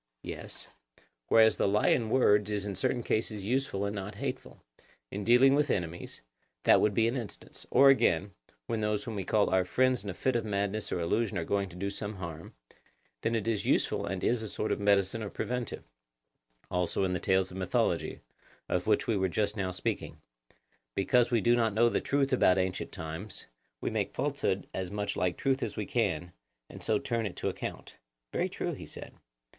Yes. 0.23 0.67
Whereas 1.27 1.57
the 1.57 1.67
lie 1.67 1.89
in 1.89 2.09
words 2.09 2.49
is 2.49 2.65
in 2.65 2.73
certain 2.75 3.03
cases 3.03 3.43
useful 3.43 3.85
and 3.85 3.95
not 3.95 4.15
hateful; 4.15 4.59
in 5.11 5.23
dealing 5.23 5.53
with 5.53 5.69
enemies—that 5.69 6.81
would 6.81 6.95
be 6.95 7.07
an 7.07 7.15
instance; 7.15 7.67
or 7.69 7.91
again, 7.91 8.31
when 8.65 8.81
those 8.81 9.03
whom 9.03 9.13
we 9.13 9.23
call 9.23 9.51
our 9.51 9.63
friends 9.63 10.03
in 10.03 10.09
a 10.09 10.15
fit 10.15 10.35
of 10.35 10.43
madness 10.43 10.91
or 10.91 10.99
illusion 10.99 11.37
are 11.37 11.43
going 11.45 11.69
to 11.69 11.75
do 11.75 11.91
some 11.91 12.15
harm, 12.15 12.55
then 13.21 13.35
it 13.35 13.47
is 13.47 13.67
useful 13.67 14.07
and 14.07 14.23
is 14.23 14.41
a 14.41 14.49
sort 14.49 14.71
of 14.71 14.79
medicine 14.79 15.21
or 15.21 15.29
preventive; 15.29 15.83
also 16.71 17.03
in 17.03 17.13
the 17.13 17.19
tales 17.19 17.51
of 17.51 17.57
mythology, 17.57 18.21
of 18.67 18.87
which 18.87 19.05
we 19.05 19.15
were 19.15 19.29
just 19.29 19.55
now 19.55 19.69
speaking—because 19.69 21.29
we 21.29 21.41
do 21.41 21.55
not 21.55 21.75
know 21.75 21.89
the 21.89 22.01
truth 22.01 22.33
about 22.33 22.57
ancient 22.57 22.91
times, 22.91 23.45
we 23.81 23.91
make 23.91 24.15
falsehood 24.15 24.65
as 24.73 24.89
much 24.89 25.15
like 25.15 25.37
truth 25.37 25.61
as 25.61 25.77
we 25.77 25.85
can, 25.85 26.31
and 26.71 26.81
so 26.81 26.97
turn 26.97 27.27
it 27.27 27.35
to 27.35 27.49
account. 27.49 27.97
Very 28.33 28.49
true, 28.49 28.73
he 28.73 28.87
said. 28.87 29.13